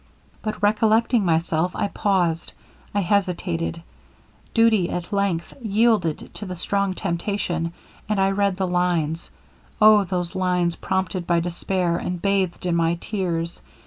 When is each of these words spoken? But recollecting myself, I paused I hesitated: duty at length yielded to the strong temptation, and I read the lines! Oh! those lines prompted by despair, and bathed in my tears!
But 0.41 0.63
recollecting 0.63 1.23
myself, 1.23 1.75
I 1.75 1.87
paused 1.87 2.53
I 2.91 3.01
hesitated: 3.01 3.83
duty 4.51 4.89
at 4.89 5.13
length 5.13 5.53
yielded 5.61 6.33
to 6.33 6.47
the 6.47 6.55
strong 6.55 6.95
temptation, 6.95 7.71
and 8.09 8.19
I 8.19 8.31
read 8.31 8.57
the 8.57 8.65
lines! 8.65 9.29
Oh! 9.79 10.03
those 10.03 10.33
lines 10.33 10.75
prompted 10.75 11.27
by 11.27 11.39
despair, 11.39 11.99
and 11.99 12.19
bathed 12.19 12.65
in 12.65 12.75
my 12.75 12.95
tears! 12.99 13.61